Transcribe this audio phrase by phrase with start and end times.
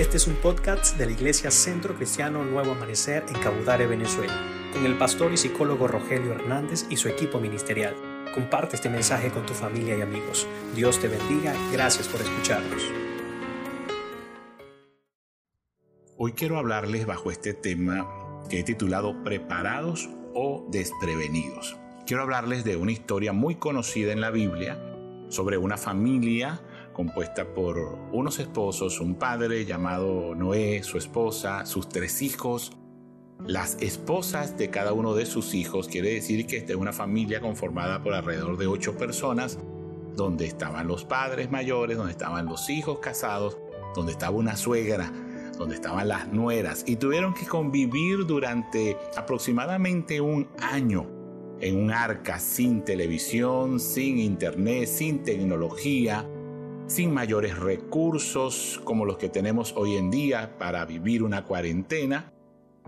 [0.00, 4.34] Este es un podcast de la Iglesia Centro Cristiano Nuevo Amanecer en Cabudare, Venezuela,
[4.72, 7.94] con el pastor y psicólogo Rogelio Hernández y su equipo ministerial.
[8.32, 10.46] Comparte este mensaje con tu familia y amigos.
[10.74, 11.54] Dios te bendiga.
[11.70, 12.82] Gracias por escucharnos.
[16.16, 18.08] Hoy quiero hablarles bajo este tema
[18.48, 21.76] que he titulado Preparados o desprevenidos.
[22.06, 24.78] Quiero hablarles de una historia muy conocida en la Biblia
[25.28, 26.62] sobre una familia
[26.92, 27.78] compuesta por
[28.12, 32.72] unos esposos, un padre llamado Noé, su esposa, sus tres hijos,
[33.46, 35.88] las esposas de cada uno de sus hijos.
[35.88, 39.58] Quiere decir que esta es una familia conformada por alrededor de ocho personas,
[40.16, 43.56] donde estaban los padres mayores, donde estaban los hijos casados,
[43.94, 45.12] donde estaba una suegra,
[45.56, 51.06] donde estaban las nueras, y tuvieron que convivir durante aproximadamente un año
[51.60, 56.26] en un arca sin televisión, sin internet, sin tecnología,
[56.90, 62.32] sin mayores recursos como los que tenemos hoy en día para vivir una cuarentena,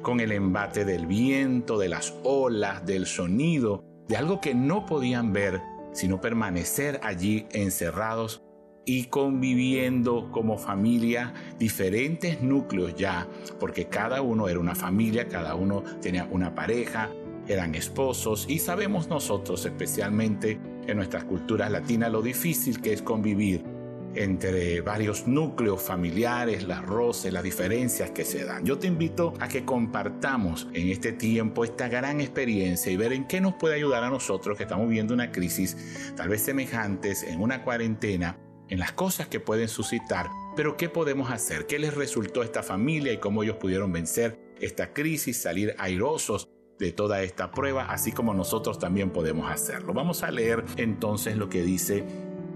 [0.02, 5.32] con el embate del viento, de las olas, del sonido, de algo que no podían
[5.32, 5.60] ver,
[5.92, 8.42] sino permanecer allí encerrados
[8.84, 13.28] y conviviendo como familia, diferentes núcleos ya,
[13.60, 17.08] porque cada uno era una familia, cada uno tenía una pareja,
[17.46, 23.71] eran esposos y sabemos nosotros especialmente en nuestras culturas latinas lo difícil que es convivir
[24.14, 28.64] entre varios núcleos familiares, las roces, las diferencias que se dan.
[28.64, 33.26] Yo te invito a que compartamos en este tiempo esta gran experiencia y ver en
[33.26, 35.76] qué nos puede ayudar a nosotros que estamos viendo una crisis
[36.16, 41.30] tal vez semejantes en una cuarentena, en las cosas que pueden suscitar, pero qué podemos
[41.30, 45.74] hacer, qué les resultó a esta familia y cómo ellos pudieron vencer esta crisis, salir
[45.78, 49.92] airosos de toda esta prueba, así como nosotros también podemos hacerlo.
[49.92, 52.04] Vamos a leer entonces lo que dice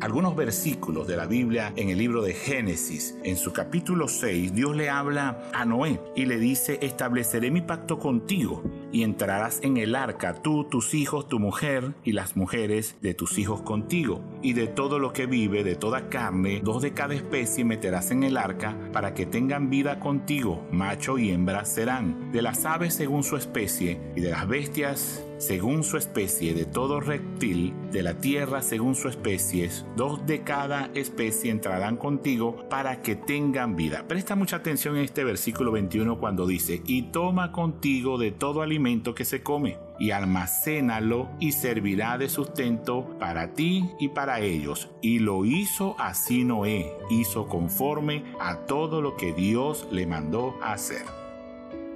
[0.00, 3.16] algunos versículos de la Biblia en el libro de Génesis.
[3.24, 7.98] En su capítulo 6, Dios le habla a Noé y le dice, estableceré mi pacto
[7.98, 13.14] contigo y entrarás en el arca tú, tus hijos, tu mujer y las mujeres de
[13.14, 14.22] tus hijos contigo.
[14.42, 18.22] Y de todo lo que vive, de toda carne, dos de cada especie meterás en
[18.22, 22.32] el arca para que tengan vida contigo, macho y hembra serán.
[22.32, 27.00] De las aves según su especie y de las bestias según su especie, de todo
[27.00, 33.16] reptil de la tierra según su especie, dos de cada especie entrarán contigo para que
[33.16, 34.04] tengan vida.
[34.08, 39.14] Presta mucha atención en este versículo 21 cuando dice, y toma contigo de todo alimento
[39.14, 44.90] que se come, y almacénalo y servirá de sustento para ti y para ellos.
[45.02, 51.25] Y lo hizo así Noé, hizo conforme a todo lo que Dios le mandó hacer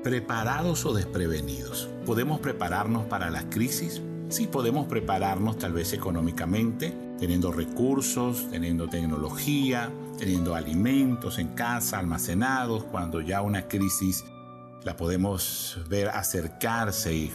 [0.03, 1.89] preparados o desprevenidos.
[2.07, 4.01] ¿Podemos prepararnos para la crisis?
[4.29, 12.85] Sí, podemos prepararnos tal vez económicamente, teniendo recursos, teniendo tecnología, teniendo alimentos en casa almacenados,
[12.85, 14.25] cuando ya una crisis
[14.85, 17.33] la podemos ver acercarse y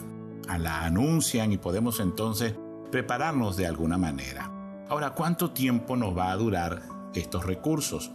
[0.47, 2.55] a la anuncian y podemos entonces
[2.91, 4.51] prepararnos de alguna manera.
[4.87, 6.83] Ahora, ¿cuánto tiempo nos va a durar
[7.13, 8.11] estos recursos?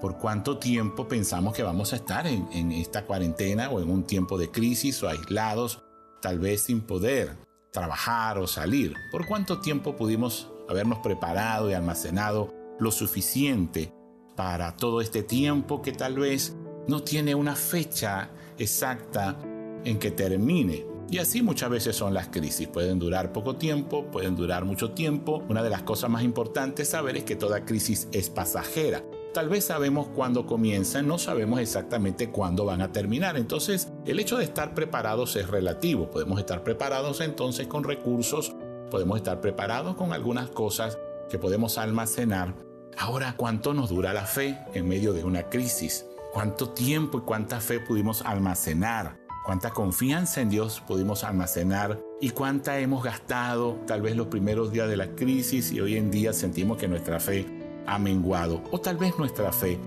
[0.00, 4.38] Por cuánto tiempo pensamos que vamos a estar en, esta cuarentena o en un tiempo
[4.38, 5.82] de crisis o aislados,
[6.20, 7.36] tal vez sin poder
[7.72, 8.94] trabajar o salir.
[9.10, 13.92] ¿Por cuánto tiempo pudimos habernos preparado y almacenado lo suficiente
[14.36, 16.56] para todo este tiempo que tal vez
[16.86, 19.38] no tiene una fecha exacta
[19.84, 20.86] en que termine?
[21.10, 22.68] Y así muchas veces son las crisis.
[22.68, 25.44] Pueden durar poco tiempo, pueden durar mucho tiempo.
[25.48, 29.02] Una de las cosas más importantes saber es que toda crisis es pasajera.
[29.34, 33.36] Tal vez sabemos cuándo comienzan, no sabemos exactamente cuándo van a terminar.
[33.36, 36.08] Entonces, el hecho de estar preparados es relativo.
[36.08, 38.54] Podemos estar preparados entonces con recursos,
[38.92, 42.54] podemos estar preparados con algunas cosas que podemos almacenar.
[42.96, 46.06] Ahora, ¿cuánto nos dura la fe en medio de una crisis?
[46.32, 49.18] ¿Cuánto tiempo y cuánta fe pudimos almacenar?
[49.44, 52.00] ¿Cuánta confianza en Dios pudimos almacenar?
[52.20, 56.12] ¿Y cuánta hemos gastado tal vez los primeros días de la crisis y hoy en
[56.12, 59.78] día sentimos que nuestra fe ha menguado o tal vez nuestra fe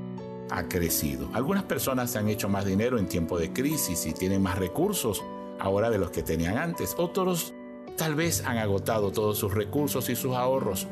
[0.50, 1.30] ha crecido.
[1.34, 5.24] Algunas personas han hecho más dinero en tiempo de crisis y tienen más recursos
[5.60, 6.96] ahora de los que tenían antes.
[6.98, 7.54] Otros
[7.98, 10.88] tal vez han agotado todos sus recursos y sus ahorros.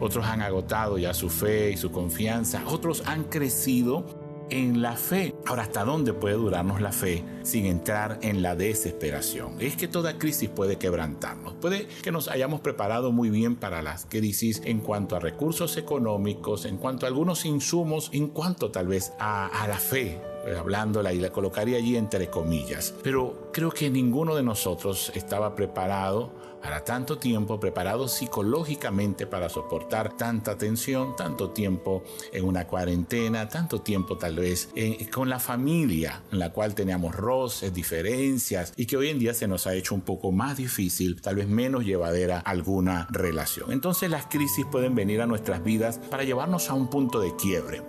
[0.00, 2.62] Otros han agotado ya su fe y su confianza.
[2.66, 4.04] Otros han crecido
[4.50, 5.34] en la fe.
[5.46, 9.56] Ahora, ¿hasta dónde puede durarnos la fe sin entrar en la desesperación?
[9.60, 11.54] Es que toda crisis puede quebrantarnos.
[11.54, 16.64] Puede que nos hayamos preparado muy bien para las crisis en cuanto a recursos económicos,
[16.64, 21.18] en cuanto a algunos insumos, en cuanto tal vez a, la fe eh, hablándola y
[21.18, 22.94] la colocaría allí entre comillas.
[23.02, 30.16] Pero creo que ninguno de nosotros estaba preparado para tanto tiempo, preparados psicológicamente para soportar
[30.16, 32.02] tanta tensión, tanto tiempo
[32.32, 34.70] en una cuarentena, tanto tiempo tal vez
[35.12, 39.46] con la familia, en la cual teníamos roces, diferencias y que hoy en día se
[39.46, 43.70] nos ha hecho un poco más difícil, tal vez menos llevadera alguna relación.
[43.70, 47.80] Entonces las crisis pueden venir a nuestras vidas para llevarnos a un punto de quiebre,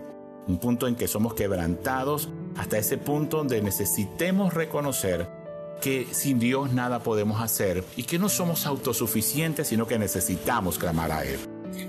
[0.47, 5.27] un punto en que somos quebrantados hasta ese punto donde necesitemos reconocer
[5.81, 11.11] que sin Dios nada podemos hacer y que no somos autosuficientes, sino que necesitamos clamar
[11.11, 11.39] a Él.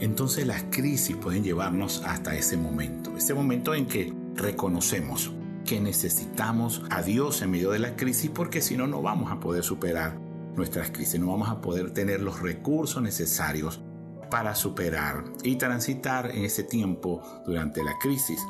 [0.00, 5.31] Entonces las crisis pueden llevarnos hasta ese momento, ese momento en que reconocemos
[5.64, 9.38] que necesitamos a Dios en medio de la crisis porque si no, no vamos a
[9.38, 10.19] poder superar
[10.56, 13.81] nuestras crisis, no vamos a poder tener los recursos necesarios
[14.31, 18.41] para superar y transitar en ese tiempo durante la crisis.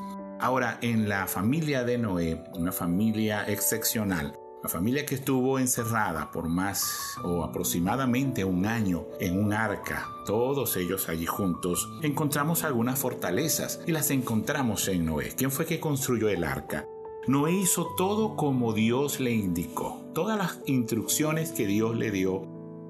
[0.40, 4.38] Ahora, en la familia de Noé, una familia excepcional,
[4.68, 10.76] la familia que estuvo encerrada por más o aproximadamente un año en un arca, todos
[10.76, 15.32] ellos allí juntos, encontramos algunas fortalezas y las encontramos en Noé.
[15.34, 16.86] ¿Quién fue que construyó el arca?
[17.26, 20.02] Noé hizo todo como Dios le indicó.
[20.12, 22.42] Todas las instrucciones que Dios le dio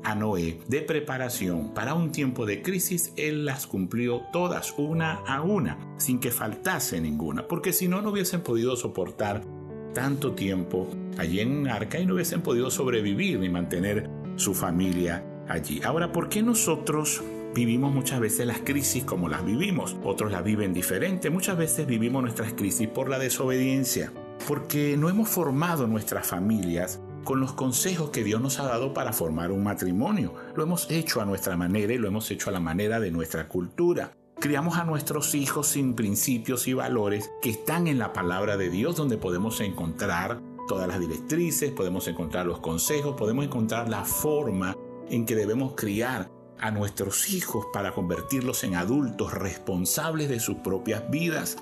[0.03, 5.43] a Noé de preparación para un tiempo de crisis, él las cumplió todas una a
[5.43, 9.45] una, sin que faltase ninguna, porque si no, no hubiesen podido soportar
[9.93, 15.25] tanto tiempo allí en un arca y no hubiesen podido sobrevivir ni mantener su familia
[15.49, 15.81] allí.
[15.85, 17.23] Ahora, ¿por qué nosotros
[17.55, 19.97] vivimos muchas veces las crisis como las vivimos?
[20.05, 21.31] Otros las viven diferente.
[21.31, 24.13] Muchas veces vivimos nuestras crisis por la desobediencia,
[24.47, 29.13] porque no hemos formado nuestras familias con los consejos que Dios nos ha dado para
[29.13, 30.35] formar un matrimonio.
[30.57, 33.49] Lo hemos hecho a nuestra manera y lo hemos hecho a la manera de nuestra
[33.49, 34.13] cultura.
[34.41, 38.95] Criamos a nuestros hijos sin principios y valores que están en la palabra de Dios
[38.95, 44.77] donde podemos encontrar todas las directrices, podemos encontrar los consejos, podemos encontrar la forma
[45.11, 51.11] en que debemos criar a nuestros hijos para convertirlos en adultos responsables de sus propias
[51.11, 51.57] vidas.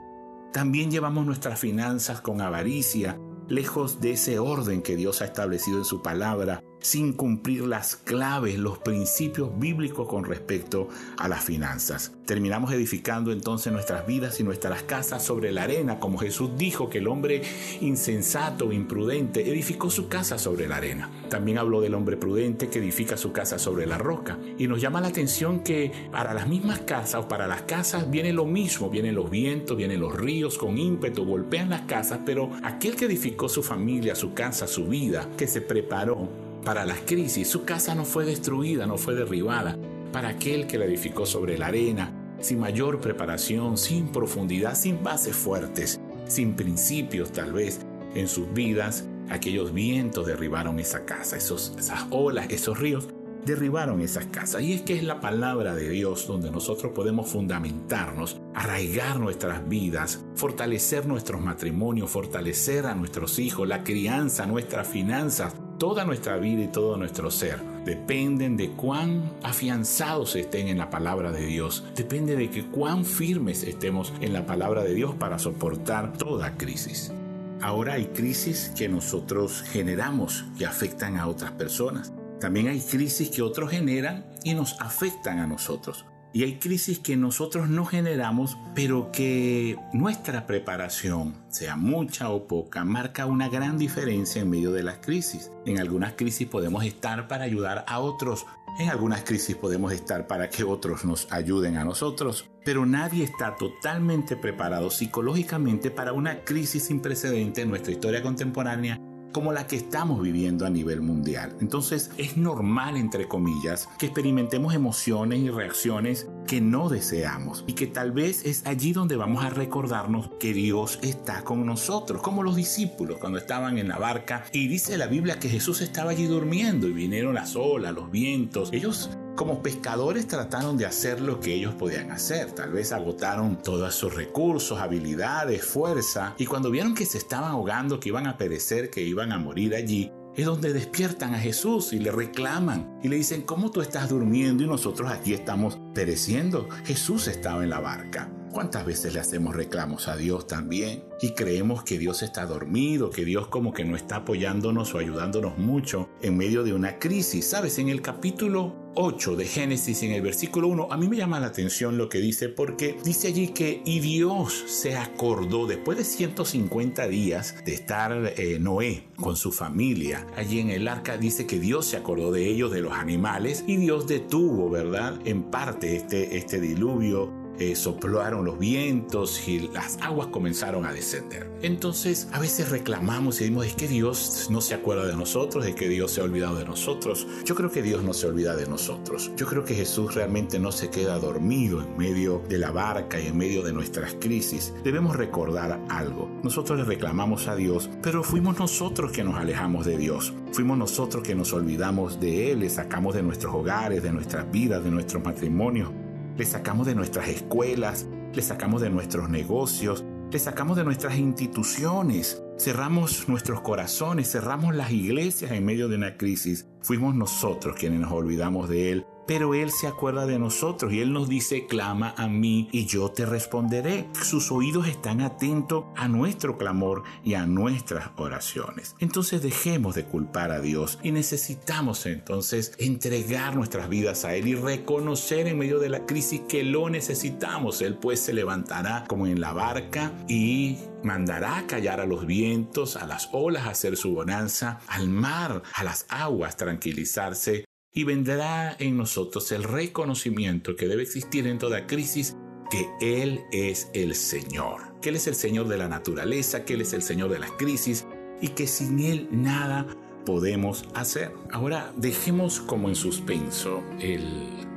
[0.53, 3.19] También llevamos nuestras finanzas con avaricia,
[3.49, 8.61] lejos de ese orden que Dios ha establecido en su palabra, sin cumplir las claves,
[8.61, 12.13] los principios bíblicos con respecto a las finanzas.
[12.27, 16.99] Terminamos edificando entonces nuestras vidas y nuestras casas sobre la arena, como Jesús dijo que
[16.99, 17.43] el hombre
[17.81, 21.11] insensato, imprudente, edificó su casa sobre la arena.
[21.29, 24.39] También habló del hombre prudente que edifica su casa sobre la roca.
[24.57, 28.33] Y nos llama la atención que para las mismas casas o para las casas viene
[28.33, 32.95] lo mismo, vienen los vientos, vienen los ríos con ímpetu, golpean las casas, pero aquel
[32.95, 37.49] que edificó su familia, su casa, su vida, que se preparó, para las crisis.
[37.49, 39.79] Su casa no fue destruida, no fue derribada.
[40.13, 45.37] Para aquel que la edificó sobre la arena, sin mayor preparación, sin profundidad, sin bases
[45.37, 47.87] fuertes, sin principios tal vez
[48.17, 53.09] en sus vidas, aquellos vientos derribaron esa casa, esos, esas olas, esos ríos
[53.45, 54.61] derribaron esas casas.
[54.63, 60.25] Y es que es la palabra de Dios donde nosotros podemos fundamentarnos, arraigar nuestras vidas,
[60.35, 66.69] fortalecer nuestros matrimonios, fortalecer a nuestros hijos, la crianza, nuestras finanzas, toda nuestra vida y
[66.69, 71.85] todo nuestro ser dependen de cuán afianzados estén en la palabra de Dios.
[71.95, 77.13] Depende de que cuán firmes estemos en la palabra de Dios para soportar toda crisis.
[77.61, 82.13] Ahora hay crisis que nosotros generamos que afectan a otras personas.
[82.41, 86.05] También hay crisis que otros generan y nos afectan a nosotros.
[86.33, 92.85] Y hay crisis que nosotros no generamos, pero que nuestra preparación, sea mucha o poca,
[92.85, 95.51] marca una gran diferencia en medio de las crisis.
[95.65, 98.45] En algunas crisis podemos estar para ayudar a otros,
[98.79, 103.57] en algunas crisis podemos estar para que otros nos ayuden a nosotros, pero nadie está
[103.57, 109.01] totalmente preparado psicológicamente para una crisis sin precedente en nuestra historia contemporánea
[109.33, 111.55] como la que estamos viviendo a nivel mundial.
[111.61, 117.87] Entonces es normal, entre comillas, que experimentemos emociones y reacciones que no deseamos y que
[117.87, 122.57] tal vez es allí donde vamos a recordarnos que Dios está con nosotros, como los
[122.57, 126.89] discípulos cuando estaban en la barca y dice la Biblia que Jesús estaba allí durmiendo
[126.89, 128.71] y vinieron las olas, los vientos.
[128.73, 132.53] Ellos como pescadores trataron de hacer lo que ellos podían hacer.
[132.53, 136.35] Tal vez agotaron todos sus recursos, habilidades, fuerza.
[136.39, 139.75] Y cuando vieron que se estaban ahogando, que iban a perecer, que iban a morir
[139.75, 144.09] allí, es donde despiertan a Jesús y le reclaman y le dicen, ¿cómo tú estás
[144.11, 146.69] durmiendo y nosotros aquí estamos pereciendo?
[146.85, 148.31] Jesús estaba en la barca.
[148.57, 151.05] ¿Cuántas veces le hacemos reclamos a Dios también?
[151.21, 155.59] Y creemos que Dios está dormido, que Dios como que no está apoyándonos o ayudándonos
[155.59, 157.45] mucho en medio de una crisis.
[157.45, 161.39] Sabes, en el capítulo 8 de Génesis, en el versículo 1, a mí me llama
[161.39, 166.05] la atención lo que dice, porque dice allí que y Dios se acordó después de
[166.05, 171.61] 150 días de estar eh, Noé con su familia allí en el arca, dice que
[171.61, 175.21] Dios se acordó de ellos, de los animales, y Dios detuvo, ¿verdad?
[175.27, 181.51] En parte este, este diluvio eh, soplaron los vientos y las aguas comenzaron a descender.
[181.63, 185.75] Entonces a veces reclamamos y decimos, es que Dios no se acuerda de nosotros, es
[185.75, 187.27] que Dios se ha olvidado de nosotros.
[187.45, 189.31] Yo creo que Dios no se olvida de nosotros.
[189.37, 193.27] Yo creo que Jesús realmente no se queda dormido en medio de la barca y
[193.27, 194.73] en medio de nuestras crisis.
[194.85, 196.29] Debemos recordar algo.
[196.43, 200.33] Nosotros le reclamamos a Dios, pero fuimos nosotros que nos alejamos de Dios.
[200.53, 204.85] Fuimos nosotros que nos olvidamos de Él, le sacamos de nuestros hogares, de nuestras vidas,
[204.85, 205.91] de nuestros matrimonios
[206.37, 212.43] le sacamos de nuestras escuelas, le sacamos de nuestros negocios, le sacamos de nuestras instituciones,
[212.59, 216.67] cerramos nuestros corazones, cerramos las iglesias en medio de una crisis.
[216.83, 221.13] Fuimos nosotros quienes nos olvidamos de Él pero Él se acuerda de nosotros y Él
[221.13, 224.09] nos dice, clama a mí y yo te responderé.
[224.23, 228.95] Sus oídos están atentos a nuestro clamor y a nuestras oraciones.
[229.01, 234.55] Entonces dejemos de culpar a Dios y necesitamos entonces entregar nuestras vidas a Él y
[234.55, 237.83] reconocer en medio de la crisis que lo necesitamos.
[237.83, 243.07] Él pues se levantará como en la barca y mandará callar a los vientos, a
[243.07, 247.66] las olas hacer su bonanza, al mar, a las aguas tranquilizarse
[247.97, 252.37] y vendrá en nosotros el reconocimiento que debe existir en toda crisis
[252.71, 256.83] que Él es el Señor, que Él es el Señor de la naturaleza, que Él
[256.83, 258.05] es el Señor de las crisis
[258.43, 259.87] y que sin Él nada
[260.27, 261.33] podemos hacer.
[261.51, 264.27] Ahora dejemos como en suspenso el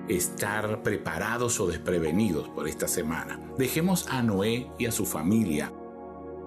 [0.07, 3.37] estar preparados o desprevenidos por esta semana.
[3.57, 5.73] Dejemos a Noé y a su familia,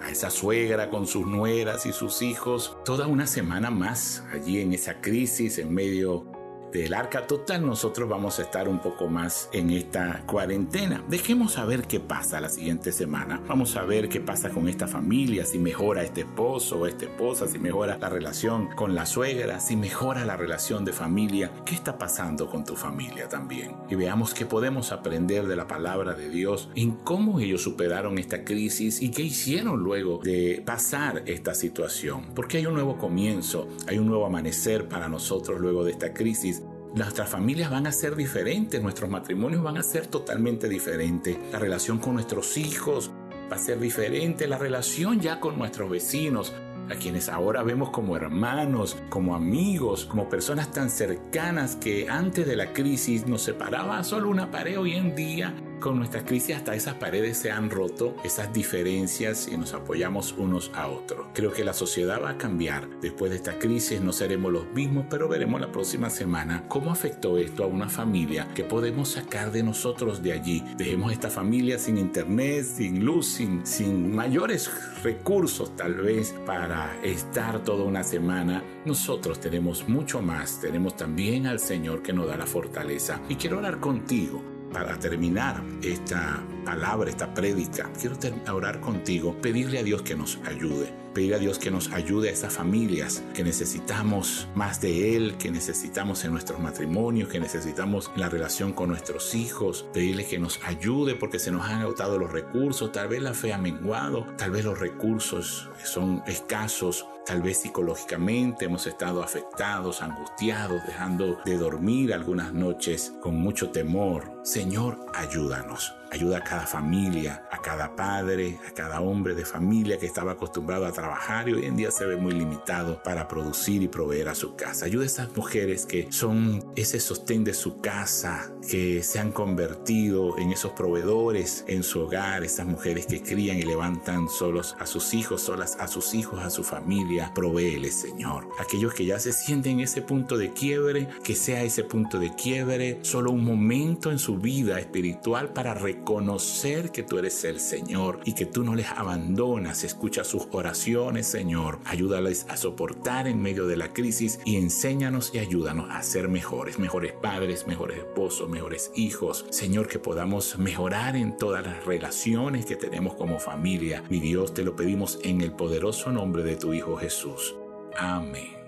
[0.01, 4.73] a esa suegra con sus nueras y sus hijos, toda una semana más allí en
[4.73, 6.32] esa crisis en medio
[6.73, 11.05] del arca total, nosotros vamos a estar un poco más en esta cuarentena.
[11.07, 13.43] Dejemos a ver qué pasa la siguiente semana.
[13.47, 17.47] Vamos a ver qué pasa con esta familia, si mejora este esposo o esta esposa,
[17.47, 21.53] si mejora la relación con la suegra, si mejora la relación de familia.
[21.67, 23.77] ¿Qué está pasando con tu familia también?
[23.91, 28.45] Y veamos qué podemos aprender de la palabra de Dios en cómo ellos superaron esta
[28.45, 32.31] crisis y qué hicieron luego de pasar esta situación.
[32.35, 36.62] Porque hay un nuevo comienzo, hay un nuevo amanecer para nosotros luego de esta crisis
[36.95, 41.99] Nuestras familias van a ser diferentes, nuestros matrimonios van a ser totalmente diferentes, la relación
[41.99, 43.11] con nuestros hijos
[43.51, 46.53] va a ser diferente, la relación ya con nuestros vecinos,
[46.91, 52.57] a quienes ahora vemos como hermanos, como amigos, como personas tan cercanas que antes de
[52.57, 56.95] la crisis nos separaba solo una pared hoy en día con nuestras crisis hasta esas
[56.95, 61.27] paredes se han roto, esas diferencias y nos apoyamos unos a otros.
[61.35, 62.89] Creo que la sociedad va a cambiar.
[63.01, 67.37] Después de esta crisis no seremos los mismos, pero veremos la próxima semana cómo afectó
[67.37, 70.65] esto a una familia que podemos sacar de nosotros de allí.
[70.77, 74.71] Dejemos esta familia sin internet, sin luz, sin, sin mayores
[75.03, 78.63] recursos tal vez para estar toda una semana.
[78.85, 80.61] Nosotros tenemos mucho más.
[80.61, 83.21] Tenemos también al Señor que nos da la fortaleza.
[83.29, 88.17] Y quiero orar contigo para terminar esta palabra, esta prédica, quiero
[88.55, 92.33] orar contigo, pedirle a Dios que nos ayude pedir a Dios que nos ayude a
[92.33, 98.21] esas familias que necesitamos más de Él, que necesitamos en nuestros matrimonios, que necesitamos en
[98.21, 102.33] la relación con nuestros hijos, pedirle que nos ayude porque se nos han agotado los
[102.33, 107.59] recursos, tal vez la fe ha menguado, tal vez los recursos son escasos, tal vez
[107.59, 114.41] psicológicamente hemos estado afectados, angustiados, dejando de dormir algunas noches con mucho temor.
[114.43, 115.95] Señor, ayúdanos.
[116.11, 120.93] Ayuda a cada familia, cada padre, a cada hombre de familia que estaba acostumbrado a
[120.93, 124.57] trabajar y hoy en día se ve muy limitado para producir y proveer a su
[124.57, 124.87] casa.
[124.87, 130.39] Ayuda a esas mujeres que son ese sostén de su casa, que se han convertido
[130.39, 135.15] en esos proveedores en su hogar, esas mujeres que crían y levantan solos a sus
[135.15, 137.33] hijos, solas a sus hijos, a su familia.
[137.35, 138.49] Provéele, Señor.
[138.59, 142.35] Aquellos que ya se sienten en ese punto de quiebre, que sea ese punto de
[142.35, 148.35] quiebre solo un momento en su vida espiritual para reconocer que tú eres Señor y
[148.35, 149.85] que tú no les abandonas.
[149.85, 151.79] Escucha sus oraciones, Señor.
[151.85, 156.79] Ayúdales a soportar en medio de la crisis y enséñanos y ayúdanos a ser mejores,
[156.79, 159.47] mejores padres, mejores esposos, mejores hijos.
[159.51, 164.03] Señor, que podamos mejorar en todas las relaciones que tenemos como familia.
[164.09, 167.55] Mi Dios, te lo pedimos en el poderoso nombre de tu Hijo Jesús.
[167.97, 168.62] Amén.